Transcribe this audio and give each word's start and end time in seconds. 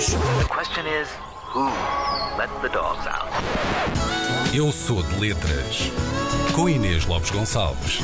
cães. 0.00 0.14
The 0.14 0.48
question 0.48 0.86
is, 0.86 1.08
who 1.52 1.66
let 2.38 2.50
the 2.62 2.68
dogs 2.68 3.06
out? 3.06 3.30
Eu 4.54 4.72
sou 4.72 5.02
de 5.02 5.20
letras. 5.20 5.90
Com 6.54 6.68
Inês 6.68 7.06
Lopes 7.06 7.30
Gonçalves. 7.30 8.00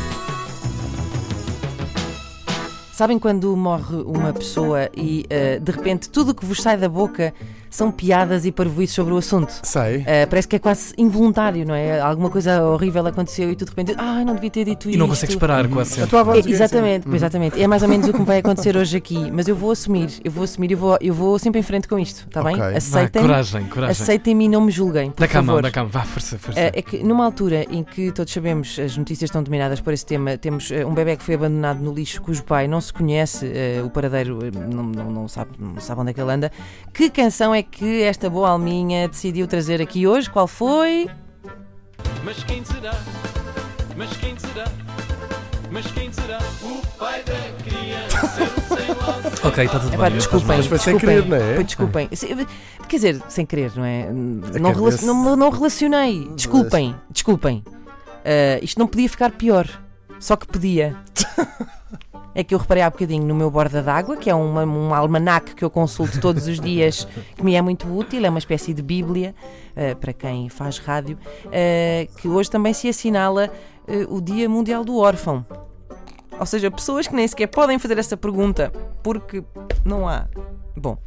Sabem 2.93 3.19
quando 3.19 3.55
morre 3.57 3.97
uma 4.07 4.33
pessoa 4.33 4.89
e 4.97 5.27
eh, 5.29 5.59
de 5.59 5.73
repente 5.73 6.09
tudo 6.09 6.31
o 6.31 6.35
que 6.35 6.47
vos 6.47 6.63
sai 6.63 6.79
da 6.79 6.89
boca 6.89 7.35
são 7.71 7.91
piadas 7.91 8.45
e 8.45 8.53
parvoíces 8.53 8.95
sobre 8.95 9.13
o 9.15 9.17
assunto? 9.17 9.53
Sei. 9.63 10.03
Eh, 10.07 10.27
parece 10.27 10.49
que 10.49 10.57
é 10.57 10.59
quase 10.59 10.95
involuntário, 10.97 11.67
não 11.67 11.75
é? 11.75 12.01
Alguma 12.01 12.31
coisa 12.31 12.63
horrível 12.63 13.07
aconteceu 13.07 13.51
e 13.51 13.57
tu 13.57 13.65
de 13.65 13.71
repente, 13.71 13.95
ah, 13.99 14.25
não 14.25 14.35
devia 14.35 14.51
ter 14.51 14.65
dito 14.65 14.89
E 14.89 14.91
isto. 14.93 14.99
não 14.99 15.09
consegues 15.09 15.37
parar 15.37 15.67
com 15.69 15.79
a 15.79 15.83
A 15.83 15.85
cena. 15.85 16.07
tua 16.07 16.23
voz 16.23 16.47
É, 16.47 16.51
exatamente, 16.51 17.05
pois 17.05 17.17
exatamente. 17.17 17.61
É 17.63 17.67
mais 17.67 17.83
ou 17.83 17.89
menos 17.89 18.09
o 18.09 18.13
que 18.13 18.19
me 18.19 18.25
vai 18.25 18.39
acontecer 18.39 18.77
hoje 18.77 18.97
aqui. 18.97 19.31
Mas 19.31 19.49
eu 19.49 19.57
vou 19.57 19.71
assumir, 19.71 20.11
eu 20.25 20.31
vou 20.31 20.45
assumir, 20.45 20.71
eu 20.73 20.79
vou, 20.79 20.99
eu 21.01 21.15
vou 21.15 21.39
sempre 21.39 21.61
em 21.61 21.63
frente 21.63 21.89
com 21.89 21.99
isto, 21.99 22.25
está 22.27 22.43
bem? 22.43 22.55
Ok. 22.57 22.71
Vá, 22.71 22.77
Aceitem, 22.77 23.23
coragem, 23.23 23.65
coragem. 23.67 24.03
aceitem-me 24.03 24.45
e 24.45 24.49
não 24.49 24.61
me 24.61 24.71
julguem. 24.73 25.11
Por 25.11 25.21
Dá 25.21 25.29
cá 25.29 25.39
mão, 25.43 25.47
favor. 25.57 25.63
dá 25.63 25.71
cá. 25.71 25.85
Vá, 25.85 26.03
força, 26.05 26.39
força. 26.39 26.59
Eh, 26.61 26.73
É 26.75 26.83
que 26.83 27.03
numa 27.03 27.25
altura 27.25 27.65
em 27.71 27.83
que 27.83 28.11
todos 28.13 28.33
sabemos 28.33 28.79
as 28.79 28.97
notícias 28.97 29.29
estão 29.29 29.43
dominadas 29.43 29.81
por 29.81 29.93
esse 29.93 30.05
tema, 30.07 30.37
temos 30.39 30.71
eh, 30.71 30.85
um 30.85 30.95
bebê 30.95 31.17
que 31.17 31.23
foi 31.23 31.35
abandonado 31.35 31.81
no 31.81 31.93
lixo 31.93 32.21
cujo 32.23 32.43
pai 32.45 32.67
não 32.69 32.81
se 32.81 32.93
conhece, 32.93 33.47
o 33.85 33.91
paradeiro 33.91 34.39
não, 34.55 34.83
não, 34.85 35.11
não 35.11 35.29
sabe, 35.29 35.51
não 35.59 35.81
sabe 35.81 36.01
onde 36.01 36.11
é 36.11 36.15
que 36.15 36.21
ele 36.21 36.33
anda. 36.33 36.53
Que 36.93 37.09
canção 37.11 37.55
é 37.55 37.56
que 37.63 38.03
esta 38.03 38.29
boa 38.31 38.51
alminha 38.51 39.09
decidiu 39.09 39.47
trazer 39.47 39.81
aqui 39.83 40.07
hoje? 40.07 40.29
Qual 40.31 40.47
foi? 40.47 41.09
Mas 42.25 42.43
quem 42.45 42.65
será? 42.65 42.95
Mas 43.97 44.11
quem 44.17 44.37
será? 44.39 44.65
Mas 45.71 45.87
quem 45.93 46.13
será? 46.13 46.39
O 46.63 46.81
pai 46.99 47.23
da 47.25 47.35
criança, 47.65 48.41
eu 48.41 48.77
sei 48.77 48.89
lá. 48.89 49.21
ok, 49.49 49.65
está 49.65 49.79
tudo 49.79 49.95
Epá, 49.95 50.05
bem. 50.09 50.15
desculpem, 50.19 50.57
Mas 50.57 50.67
foi 50.67 50.79
sem 50.79 50.95
desculpem, 50.97 51.23
querer, 51.23 51.29
não 51.29 51.37
é? 51.51 51.55
Foi, 51.57 51.65
Desculpem. 51.65 52.09
Se- 52.13 52.47
Quer 52.89 52.97
dizer, 52.97 53.23
sem 53.29 53.45
querer, 53.47 53.73
não 53.77 53.85
é? 53.85 54.11
Não, 54.13 54.73
cabeça- 54.73 54.75
relac- 54.75 55.03
não, 55.05 55.37
não 55.37 55.51
relacionei. 55.51 56.29
Desculpem, 56.35 56.95
desculpem. 57.11 57.65
Eh, 58.25 58.61
isto 58.63 58.79
não 58.79 58.87
podia 58.87 59.09
ficar 59.09 59.31
pior. 59.33 59.69
Só 60.21 60.37
que 60.37 60.47
podia. 60.47 60.97
É 62.39 62.45
que 62.45 62.55
eu 62.55 62.59
reparei 62.59 62.83
há 62.83 62.91
bocadinho 62.91 63.25
no 63.25 63.35
meu 63.35 63.51
borda 63.51 63.83
d'água, 63.83 64.15
que 64.15 64.29
é 64.29 64.35
uma, 64.35 64.63
um 64.63 64.93
almanaque 64.93 65.55
que 65.55 65.65
eu 65.65 65.71
consulto 65.71 66.21
todos 66.21 66.47
os 66.47 66.61
dias, 66.61 67.09
que 67.35 67.43
me 67.43 67.55
é 67.55 67.63
muito 67.63 67.89
útil, 67.89 68.27
é 68.27 68.29
uma 68.29 68.39
espécie 68.39 68.75
de 68.75 68.83
bíblia 68.83 69.35
eh, 69.75 69.95
para 69.95 70.13
quem 70.13 70.51
faz 70.51 70.77
rádio, 70.77 71.17
eh, 71.51 72.07
que 72.19 72.29
hoje 72.29 72.51
também 72.51 72.75
se 72.75 72.91
assinala 72.91 73.51
eh, 73.89 74.07
o 74.11 74.21
Dia 74.21 74.51
Mundial 74.51 74.85
do 74.85 74.99
Órfão. 74.99 75.47
Ou 76.39 76.45
seja, 76.45 76.71
pessoas 76.71 77.07
que 77.07 77.15
nem 77.15 77.27
sequer 77.27 77.47
podem 77.47 77.79
fazer 77.79 77.97
essa 77.97 78.19
pergunta, 78.19 78.71
porque 79.03 79.43
não 79.83 80.07
há. 80.07 80.27
Bom, 80.77 80.99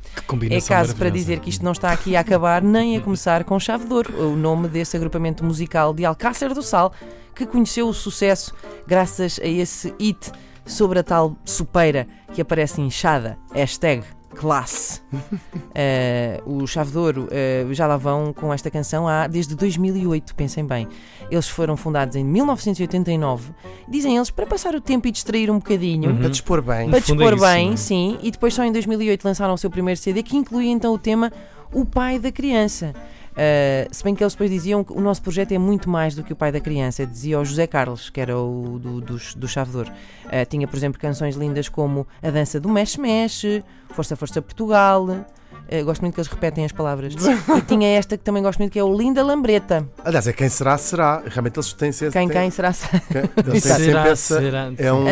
é 0.50 0.60
caso 0.62 0.96
para 0.96 1.12
dizer 1.12 1.42
que 1.42 1.52
isto 1.52 1.64
não 1.64 1.74
está 1.74 1.92
aqui 1.92 2.16
a 2.16 2.22
acabar 2.22 2.64
nem 2.64 2.98
a 2.98 3.02
começar 3.02 3.44
com 3.44 3.60
Chave 3.60 3.86
de 3.86 3.94
Ouro, 3.94 4.32
o 4.32 4.36
nome 4.36 4.68
desse 4.68 4.98
agrupamento 4.98 5.46
musical 5.46 5.94
de 5.94 6.06
Alcácer 6.06 6.56
do 6.56 6.64
Sal, 6.64 6.92
que 7.36 7.46
conheceu 7.46 7.88
o 7.88 7.94
sucesso 7.94 8.52
graças 8.88 9.40
a 9.40 9.46
esse 9.46 9.94
hit 10.00 10.32
sobre 10.70 11.00
a 11.00 11.04
tal 11.04 11.36
supeira 11.44 12.08
que 12.34 12.42
aparece 12.42 12.80
inchada, 12.80 13.38
hashtag 13.54 14.04
classe. 14.36 15.02
Eh, 15.82 16.42
o 16.46 16.66
Chave 16.66 16.92
de 16.92 16.98
Ouro 16.98 17.28
eh, 17.32 17.66
já 17.72 17.88
lá 17.88 17.96
vão 17.96 18.34
com 18.34 18.52
esta 18.52 18.70
canção 18.70 19.08
há 19.08 19.28
desde 19.28 19.56
2008, 19.56 20.36
pensem 20.36 20.66
bem. 20.66 20.88
Eles 21.32 21.48
foram 21.48 21.78
fundados 21.78 22.16
em 22.18 22.24
1989, 22.24 23.52
dizem 23.88 24.18
eles, 24.18 24.30
para 24.30 24.46
passar 24.46 24.76
o 24.76 24.82
tempo 24.82 25.08
e 25.08 25.12
distrair 25.12 25.50
um 25.50 25.60
bocadinho, 25.60 26.18
Para 26.18 26.30
dispor 26.30 26.62
bem. 26.62 26.90
para 26.90 26.98
é 26.98 27.02
dispor 27.02 27.34
isso, 27.34 27.46
bem, 27.46 27.74
é? 27.74 27.76
sim, 27.78 28.18
e 28.22 28.32
depois 28.32 28.54
só 28.54 28.64
em 28.64 28.74
2008 28.74 29.24
lançaram 29.24 29.54
o 29.54 29.58
seu 29.58 29.70
primeiro 29.70 30.00
CD 30.00 30.22
que 30.22 30.36
incluía 30.36 30.72
então 30.72 30.94
o 30.94 30.98
tema 30.98 31.32
O 31.72 31.86
Pai 31.86 32.20
da 32.20 32.32
Criança. 32.32 32.94
Uh, 33.40 33.88
se 33.90 34.04
bem 34.04 34.14
que 34.14 34.22
eles 34.22 34.34
depois 34.34 34.52
diziam 34.52 34.84
que 34.84 34.92
o 34.92 35.00
nosso 35.00 35.22
projeto 35.22 35.54
é 35.54 35.58
muito 35.58 35.90
mais 35.90 36.14
do 36.14 36.24
que 36.24 36.34
o 36.34 36.36
pai 36.36 36.52
da 36.52 36.60
criança, 36.60 37.06
dizia 37.06 37.40
o 37.40 37.46
José 37.46 37.66
Carlos, 37.68 38.10
que 38.10 38.20
era 38.20 38.38
o 38.38 38.78
do, 38.78 39.00
dos- 39.00 39.34
do, 39.34 39.48
Chavedor. 39.48 39.88
Uh, 40.26 40.46
tinha, 40.50 40.68
por 40.68 40.76
exemplo, 40.76 41.00
canções 41.00 41.38
lindas 41.38 41.70
como 41.70 42.06
A 42.22 42.30
Dança 42.30 42.60
do 42.60 42.68
Mexe 42.68 43.00
Mexe, 43.00 43.64
Força 43.92 44.16
Força 44.18 44.42
Portugal. 44.42 45.26
Uh, 45.72 45.86
gosto 45.86 46.02
muito 46.02 46.16
que 46.16 46.20
eles 46.20 46.28
repetem 46.32 46.66
as 46.66 46.72
palavras. 46.72 47.14
e 47.14 47.62
tinha 47.62 47.88
esta 47.90 48.18
que 48.18 48.24
também 48.24 48.42
gosto 48.42 48.60
muito, 48.60 48.72
que 48.72 48.80
é 48.80 48.84
o 48.84 48.92
Linda 48.96 49.24
Lambreta. 49.24 49.88
Aliás, 50.04 50.26
é 50.28 50.34
quem 50.34 50.50
será, 50.50 50.78
será. 50.78 51.22
Realmente 51.26 51.58
eles 51.58 51.74
têm 51.74 51.92
sempre. 51.92 52.14
Quem, 52.20 52.28
têm- 52.28 52.42
quem 52.42 52.52
será? 52.52 52.74
Têm 53.50 53.60
sempre 53.60 53.84
Será, 53.86 54.08
essa. 54.08 54.40
será. 54.40 54.72
É 54.78 54.92
um. 54.92 55.04
Uh, 55.04 55.08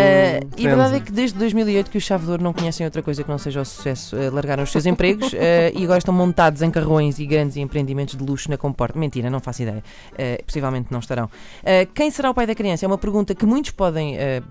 e 0.58 0.66
a 0.68 0.70
verdade 0.70 0.96
é 0.96 1.00
que 1.00 1.12
desde 1.12 1.38
2008 1.38 1.92
que 1.92 1.98
os 1.98 2.04
Chavedor 2.04 2.42
não 2.42 2.54
conhecem 2.54 2.86
outra 2.86 3.02
coisa 3.02 3.24
que 3.24 3.30
não 3.30 3.38
seja 3.38 3.62
o 3.62 3.66
sucesso. 3.66 4.16
Uh, 4.16 4.34
largaram 4.34 4.64
os 4.64 4.72
seus 4.72 4.86
empregos 4.86 5.32
uh, 5.34 5.38
e 5.74 5.84
agora 5.84 6.00
estão 6.00 6.14
montados 6.14 6.62
em 6.62 6.72
carrões 6.72 7.20
e 7.20 7.26
grandes 7.26 7.58
empreendimentos 7.58 8.16
de 8.16 8.24
luxo 8.24 8.50
na 8.50 8.58
comporta. 8.58 8.98
Mentira, 8.98 9.30
não 9.30 9.40
faço 9.40 9.62
ideia. 9.62 9.84
Uh, 10.14 10.44
possivelmente 10.44 10.88
não 10.92 11.00
estarão. 11.00 11.26
Uh, 11.26 11.92
quem 11.94 12.10
será 12.10 12.30
o 12.30 12.34
pai 12.34 12.48
da 12.48 12.56
criança? 12.56 12.86
É 12.86 12.88
uma 12.88 12.98
pergunta 12.98 13.36
que 13.36 13.46
muitos 13.46 13.72
podem. 13.72 14.16
uh, 14.16 14.44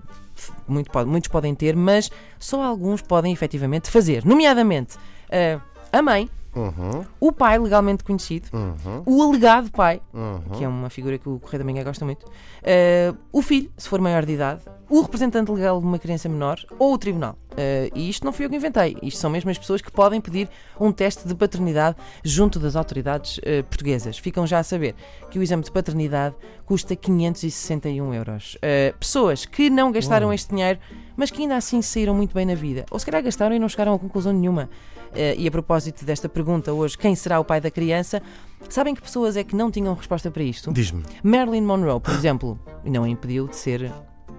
muito 0.67 0.91
muitos 1.07 1.29
podem 1.29 1.55
ter, 1.55 1.75
mas 1.75 2.11
só 2.39 2.61
alguns 2.61 3.01
podem 3.01 3.33
efetivamente 3.33 3.89
fazer. 3.89 4.23
Nomeadamente, 4.23 4.95
uh, 4.95 5.59
a 5.91 6.01
mãe, 6.01 6.29
Uhum, 6.57 7.05
o 7.19 7.31
pai 7.31 7.59
legalmente 7.59 8.03
conhecido, 8.03 8.49
uhum, 8.51 9.03
o 9.05 9.21
alegado 9.21 9.69
pai, 9.69 10.01
uhum. 10.11 10.57
que 10.57 10.63
é 10.63 10.67
uma 10.67 10.89
figura 10.89 11.17
que 11.19 11.29
o 11.29 11.39
Correio 11.39 11.59
da 11.59 11.65
Manhã 11.65 11.83
gosta 11.83 12.03
muito, 12.03 12.25
eh, 12.63 13.13
o 13.31 13.43
filho, 13.43 13.71
se 13.77 13.87
for 13.87 14.01
maior 14.01 14.25
de 14.25 14.33
idade, 14.33 14.61
o 14.89 15.01
representante 15.01 15.51
legal 15.51 15.79
de 15.79 15.85
uma 15.85 15.99
criança 15.99 16.27
menor 16.27 16.57
ou 16.79 16.93
o 16.93 16.97
tribunal. 16.97 17.37
Eh, 17.55 17.91
e 17.93 18.09
isto 18.09 18.25
não 18.25 18.33
fui 18.33 18.45
eu 18.45 18.49
que 18.49 18.55
inventei, 18.55 18.97
isto 19.03 19.19
são 19.19 19.29
mesmo 19.29 19.51
as 19.51 19.57
pessoas 19.59 19.81
que 19.81 19.91
podem 19.91 20.19
pedir 20.19 20.49
um 20.79 20.91
teste 20.91 21.27
de 21.27 21.35
paternidade 21.35 21.95
junto 22.23 22.59
das 22.59 22.75
autoridades 22.75 23.39
eh, 23.43 23.61
portuguesas. 23.61 24.17
Ficam 24.17 24.47
já 24.47 24.57
a 24.57 24.63
saber 24.63 24.95
que 25.29 25.37
o 25.37 25.43
exame 25.43 25.61
de 25.61 25.71
paternidade 25.71 26.35
custa 26.65 26.95
561 26.95 28.13
euros. 28.13 28.57
Pessoas 28.99 29.45
que 29.45 29.69
não 29.69 29.91
gastaram 29.91 30.33
este 30.33 30.49
dinheiro, 30.49 30.79
mas 31.17 31.29
que 31.31 31.41
ainda 31.41 31.57
assim 31.57 31.81
saíram 31.81 32.13
muito 32.13 32.33
bem 32.33 32.45
na 32.45 32.55
vida. 32.55 32.85
Ou 32.91 32.97
se 32.99 33.05
calhar 33.05 33.21
gastaram 33.21 33.53
e 33.55 33.59
não 33.59 33.67
chegaram 33.67 33.93
a 33.93 33.99
conclusão 33.99 34.31
nenhuma. 34.31 34.69
Eh, 35.13 35.35
e 35.37 35.47
a 35.47 35.51
propósito 35.51 36.05
desta 36.05 36.29
pergunta 36.29 36.71
hoje, 36.71 36.97
quem 36.97 37.15
será 37.15 37.39
o 37.39 37.43
pai 37.43 37.59
da 37.59 37.71
criança? 37.71 38.21
Sabem 38.69 38.93
que 38.93 39.01
pessoas 39.01 39.35
é 39.35 39.43
que 39.43 39.55
não 39.55 39.71
tinham 39.71 39.93
resposta 39.95 40.29
para 40.31 40.43
isto? 40.43 40.71
Diz-me. 40.71 41.03
Marilyn 41.23 41.61
Monroe, 41.63 41.99
por 41.99 42.13
exemplo, 42.13 42.59
não 42.85 43.03
a 43.03 43.09
impediu 43.09 43.47
de 43.47 43.55
ser 43.55 43.91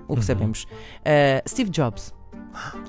o 0.06 0.14
que 0.16 0.24
sabemos. 0.24 0.64
Uh, 0.64 1.46
Steve 1.48 1.70
Jobs. 1.70 2.14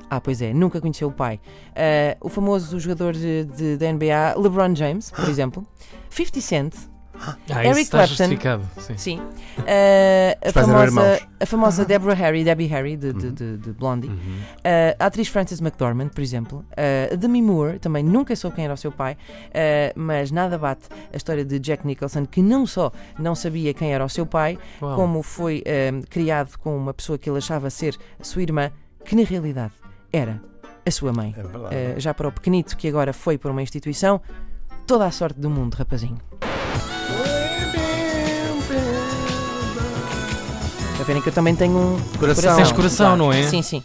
Ah, 0.10 0.20
pois 0.22 0.42
é, 0.42 0.54
nunca 0.54 0.80
conheceu 0.82 1.08
o 1.10 1.12
pai. 1.12 1.40
Uh, 1.72 2.26
o 2.28 2.30
famoso 2.30 2.80
jogador 2.80 3.14
de, 3.14 3.44
de- 3.46 3.78
da 3.78 3.92
NBA, 3.92 4.36
LeBron 4.38 4.74
James, 4.76 5.12
por 5.12 5.28
exemplo. 5.30 5.66
50 6.10 6.42
Cent, 6.42 6.74
Ah, 7.22 7.35
Eric 7.66 7.69
isso 7.72 7.80
está 7.81 7.97
Clapton. 7.97 8.16
justificado. 8.16 8.63
Sim. 8.78 8.97
sim. 8.97 9.19
Uh, 9.19 10.47
a, 10.47 10.52
famosa, 10.53 11.22
a 11.40 11.46
famosa 11.46 11.85
Deborah 11.85 12.13
Harry, 12.16 12.44
Debbie 12.44 12.68
Harry, 12.68 12.96
de, 12.96 13.12
de, 13.13 13.31
de- 13.31 13.57
de 13.57 13.72
Blondie. 13.74 14.07
Uhum. 14.07 14.16
Uh, 14.16 14.96
a 15.00 15.06
atriz 15.06 15.28
Frances 15.28 15.59
McDormand, 15.59 16.09
por 16.09 16.22
exemplo. 16.22 16.59
Uh, 16.72 17.13
a 17.13 17.16
Demi 17.16 17.41
Moore, 17.41 17.79
também 17.79 18.03
nunca 18.03 18.35
soube 18.35 18.56
quem 18.56 18.66
era 18.66 18.74
o 18.74 18.78
seu 18.78 18.91
pai, 18.91 19.13
uh, 19.13 20.00
mas 20.00 20.31
nada 20.31 20.58
bate 20.58 20.88
a 21.13 21.18
história 21.18 21.44
de 21.44 21.59
Jack 21.59 21.85
Nicholson, 21.85 22.25
que 22.25 22.41
não 22.41 22.66
só 22.66 22.91
não 23.18 23.35
sabia 23.35 23.74
quem 23.74 23.94
era 23.94 24.03
o 24.06 24.09
seu 24.09 24.25
pai, 24.25 24.58
Uau. 24.81 24.96
como 24.96 25.22
foi 25.22 25.63
criado 26.09 26.58
com 26.58 26.75
uma 26.78 26.94
pessoa 26.94 27.18
que 27.18 27.29
ele 27.29 27.38
achava 27.38 27.69
ser 27.69 27.97
a 28.19 28.24
sua 28.24 28.41
irmã, 28.41 28.72
que 29.03 29.16
na 29.16 29.24
realidade 29.24 29.74
era 30.12 30.41
a 30.85 30.91
sua 30.91 31.12
mãe. 31.13 31.35
É. 31.38 31.96
Uh, 31.97 32.00
já 32.00 32.13
para 32.13 32.28
o 32.28 32.31
pequenito 32.31 32.75
que 32.78 32.88
agora 32.88 33.12
foi 33.13 33.38
por 33.38 33.52
uma 33.52 33.62
instituição, 33.62 34.22
toda 34.88 35.06
a 35.06 35.12
sorte 35.12 35.40
do 35.40 35.50
mundo, 35.50 35.75
rapazinho. 35.75 36.18
A 41.02 41.06
verem 41.06 41.22
que 41.22 41.30
eu 41.30 41.34
também 41.34 41.56
tenho 41.56 41.78
um 41.78 42.00
Coração. 42.18 42.56
Tens 42.56 42.72
coração, 42.72 43.16
não 43.16 43.32
é? 43.32 43.44
Sim, 43.44 43.62
sim. 43.62 43.84